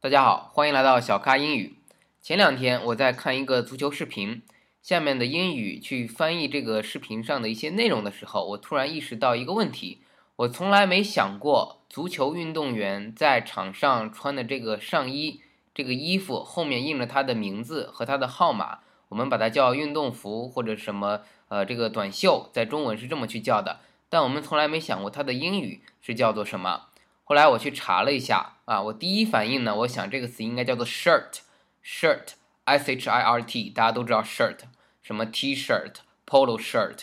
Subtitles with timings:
[0.00, 1.74] 大家好，欢迎来到小咖英语。
[2.22, 4.42] 前两天我在看一个足球视频，
[4.80, 10.02] 下面的英语去翻译这个视频上的一些内容的时候，我突然意识到一个问题：
[10.36, 15.40] 我从来没想过，足球运动员在场上穿的这个上衣，
[15.74, 26.84] 这个衣服后面印了他的名字和他的号码，我们把它叫运动服或者什么呃这个短袖，在中文是这么去叫的，但我们从来没想过它的英语是叫做什么。
[27.28, 34.60] 后来我去查了一下啊，我第一反应呢，我想这个词应该叫做 shirt，shirt，s h i r t，大家都知道 shirt，
[35.02, 37.00] 什么 T-shirt，polo shirt。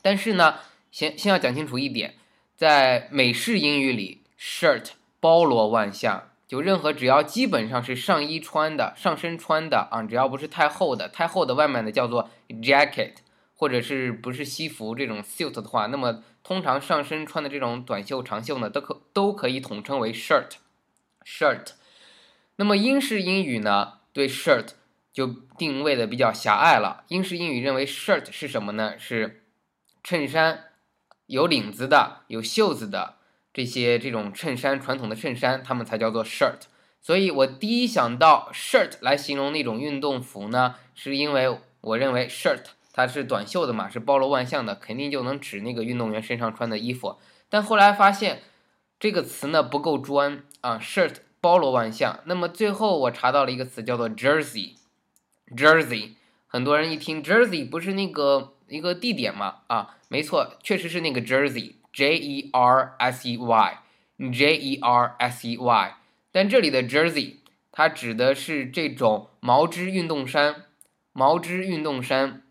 [0.00, 0.54] 但是呢，
[0.90, 2.14] 先先要讲清楚一点，
[2.56, 13.16] 在美式英语里，shirt 包罗万象，就任何只要基本上是上衣穿的、上身穿的啊，只要不是太厚的、太厚的外面的叫做 jacket，
[13.62, 16.24] 或者是不是西服这种 suit 的话，那么。
[16.44, 21.68] 通常上身穿的这种短袖、长袖呢，都可都可以统称为 shirt，shirt。
[22.56, 24.70] 那么英式英语呢，对 shirt
[25.12, 27.04] 就定位的比较狭隘了。
[27.06, 28.98] 英式英语认为 shirt 是什么呢？
[28.98, 29.44] 是
[30.02, 30.64] 衬衫，
[31.26, 33.18] 有领子的、有袖子的
[33.54, 36.62] 这些这种衬衫，传统的衬衫，它们才叫做 shirt。
[37.00, 42.64] 所以我第一想到 shirt 来形容那种运动服呢，是因为我认为 shirt。
[42.92, 47.16] 它是短袖的嘛，是包罗万象的，肯定就能指那个运动员身上穿的衣服。
[47.48, 48.42] 但后来发现
[49.00, 52.20] 这个词呢不够专啊，shirt 包罗万象。
[52.26, 56.10] 那么最后我查到了一个词叫做 jersey，jersey。
[56.46, 59.60] 很多人一听 jersey 不是那个一个地点嘛？
[59.68, 65.96] 啊，没错，确实是那个 jersey，j e r s e y，j e r s e y。
[66.30, 67.36] 但这里的 jersey
[67.70, 70.66] 它指的是这种毛织运动衫，
[71.14, 72.42] 毛织运动衫。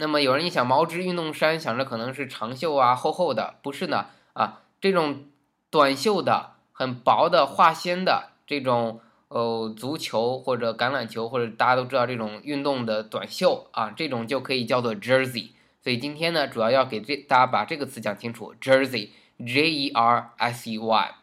[0.00, 5.24] 那么有人一想毛织运动衫，想着可能是长袖啊，厚厚的，不是呢啊，这种
[5.70, 15.48] 短袖的、很薄的、化纤的这种呃足球或者橄榄球或者大家都知道这种运动的短袖啊，这种就可以叫做 jersey。
[15.82, 21.14] 所以今天呢，主要要给这大家把这个词讲清楚，jersey，j e r s e y。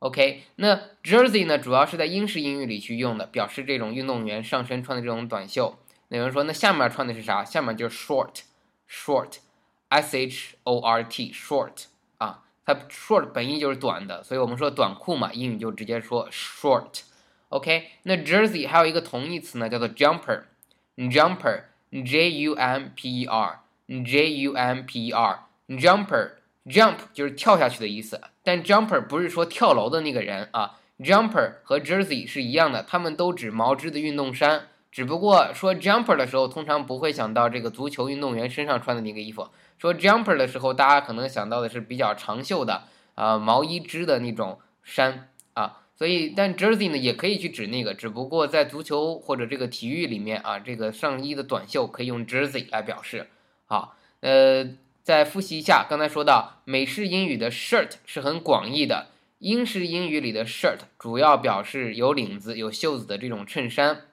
[0.00, 5.78] OK，那 jersey 呢，主要是在英式英语里去用的，表示这种运动员上身穿的这种短袖。
[6.16, 7.44] 有人说，那下面穿的是啥？
[7.44, 11.84] 下面就是 short，short，s h o r t，short
[12.16, 17.02] 啊，它 short 本意就是短的，所以我们说短裤嘛，英语就直接说 short。
[17.50, 29.00] OK，那 jersey 还有一个同义词呢，叫做 jumper，jumper，j u m p e r，j u m p e r，jumper，jump 就是跳下去的意思，但 jumper
[29.00, 34.68] 不是说跳楼的那个人啊，jumper 和 jersey 是一样的，他们都指毛织的运动衫。
[34.98, 39.46] 只不过说 jumper 的时候，通常不会想到这个足球运动员身上穿的那个衣服。
[39.78, 42.82] 说 jumper 的时候，大家可能想到的是比较长袖的
[43.14, 45.82] 啊毛衣织的那种衫啊。
[45.94, 47.94] 所以，但 jersey 呢也可以去指那个。
[47.94, 53.28] 只不过在足球或者这个体育里面啊，这个上衣的短袖可以用 jersey 来表示。
[53.66, 54.68] 好，呃，
[55.04, 59.06] 再复习一下，刚才说到美式英语的 shirt 是很广义的，
[59.38, 64.06] 英式英语里的 shirt 主要表示有领子、有袖子的这种衬衫。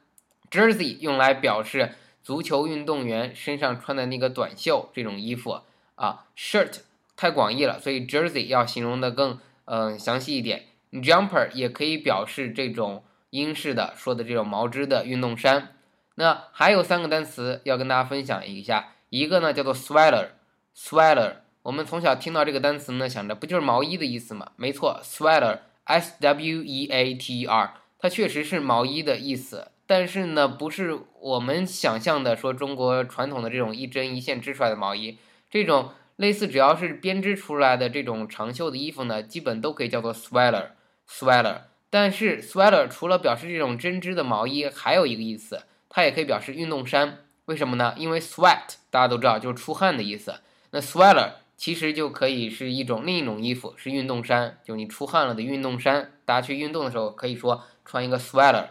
[0.55, 5.59] Jersey 用来表示足球运动员身上穿的那个短袖这种衣服
[5.95, 6.79] 啊，shirt
[7.17, 10.67] 太广义了，所以 Jersey 要形容的更嗯详细一点。
[10.91, 15.75] Jumper 也可以表示这种英式的说的这种毛织的运动衫。
[16.15, 21.33] 那还有三个单词要跟大家分享一下，一个呢叫做 sweater，sweater。
[21.63, 24.51] 我们从小听到这个单词呢，想着不就是毛衣的意思吗？
[24.55, 29.67] 没错，sweater，s w e a t e r，它确实是毛衣的意思。
[29.88, 35.18] 但是呢，不是我们想象的说中国传统的这种一针一线织出来的毛衣，
[35.50, 41.57] 这种类似只要是编织出来的这种长袖的衣服呢，基本都可以叫做 sweater，sweater。
[41.90, 47.19] 但是 sweater 除了表示这种针织的毛衣，还有一个意思，它也可以表示运动衫。
[47.45, 47.94] 为什么呢？
[47.95, 50.34] 因为 sweat 大家都知道就是出汗的意思，
[50.72, 56.12] 那 sweater 其实就可以是一种另一种衣服，是运动衫，就你出汗了的运动衫。
[56.25, 58.69] 大家去运动的时候可以说穿一个 sweater。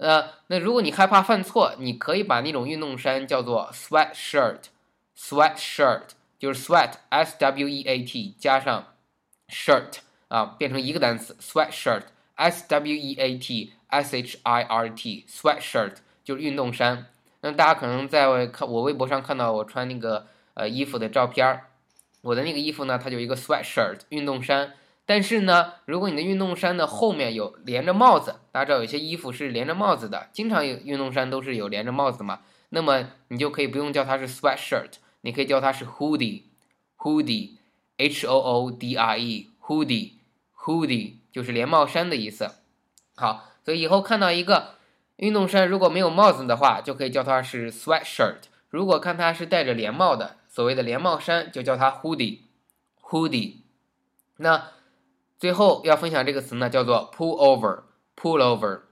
[0.00, 6.04] 呃，那如果你害怕犯错，你可以把那种运动衫叫做 sweat shirt，sweat shirt
[6.38, 8.94] 就是 sweat s w e a t 加上
[9.50, 9.98] shirt
[10.28, 12.04] 啊，变成一个单词 sweat shirt
[12.36, 17.04] s w e a t s h i r t sweat shirt 就是运动衫。
[17.42, 21.66] 那大家可能在看我微博上看到我穿那个呃衣服的照片儿，
[22.22, 24.72] 我的那个衣服呢，它就一个 sweat shirt 运动衫。
[25.10, 34.92] 但是呢，如果你的运动衫的后面有连着帽子，大家知道有些衣服是连着帽子的，经常有运动衫都是有连着帽子嘛，那么你就可以不用叫它是 sweatshirt，
[35.22, 42.48] 你可以叫它是 hoodie，hoodie，h o o d i e，hoodie，hoodie 就是连帽衫的意思。
[43.16, 44.76] 好，所以以后看到一个
[45.16, 48.42] 运动衫如果没有帽子的话，就可以叫它是 sweatshirt。
[48.68, 53.54] 如果看它是戴着连帽的，所谓的连帽衫，就叫它 hoodie，hoodie。
[54.36, 54.68] 那
[55.40, 58.82] 最后要分享这个词呢，叫做 pull over，pull over。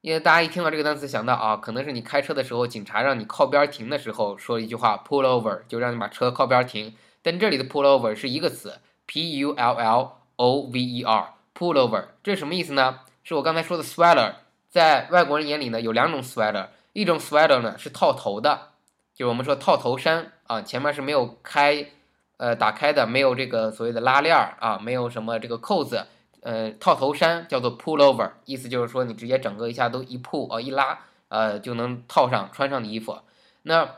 [0.00, 6.96] 因为大家一听到这个单词，想到啊，可能是你开车的时候，警察让你靠边停的时候，说一句话 pull over，就让你把车靠边停。
[7.22, 12.98] 但这里的 pull over 是一个词，p u l l o v e r，pull over，这是什么意思呢？
[13.22, 14.34] 是我刚才说的 sweater，
[14.68, 18.70] 在外国人眼里呢，有两种 sweater，一种 sweater 呢是套头的，
[19.14, 21.90] 就是我们说套头衫啊，前面是没有开，
[22.36, 26.06] 呃，打开的，没有这个所谓的拉链儿啊，没有什么这个扣子。
[26.40, 30.98] 呃，套头衫叫做 pull over，意思就是说你直接整个一下都一 pull 啊一拉，
[31.28, 33.20] 呃就能套上穿上的衣服。
[33.62, 33.88] 那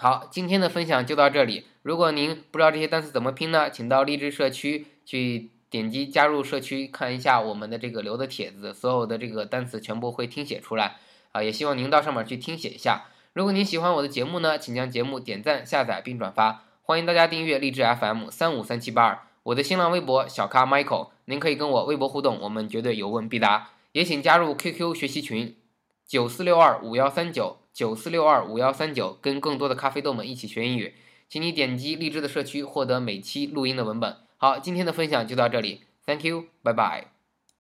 [0.00, 1.66] 好，今天的分享就到这里。
[1.82, 10.98] 如果您不知道这些单词怎么拼呢，请到励志社区去点击加入社区，看一下我们的这个留的帖子，所有的这个单词全部会听写出来
[11.32, 11.42] 啊。
[11.42, 13.06] 也希望您到上面去听写一下。
[13.32, 16.62] 如果您喜欢我的节目呢，请将节目点赞、下载并转发。
[16.84, 23.70] 欢迎大家订阅励志 FM 三五三七八二，我的新浪微博小咖 Michael，您可以跟我微博互动，我们绝对有问必答。
[23.90, 25.56] 也请加入 QQ 学习群
[26.08, 27.58] 九四六二五幺三九。
[27.70, 30.94] 九四六二五幺三九，跟更多的咖啡豆们一起学英语，
[31.28, 34.16] 请你点击荔枝的社区获得每期录音的文本。
[34.36, 37.17] 好，今天的分享就到这里，Thank you，拜拜。